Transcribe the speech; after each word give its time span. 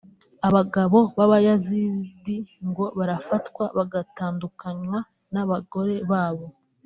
Abagabo 0.47 0.99
b’abayazidi 1.17 2.37
ngo 2.67 2.85
barafatwa 2.97 3.63
bagatandukanywa 3.77 4.99
n’abagore 5.33 5.95
babo 6.11 6.47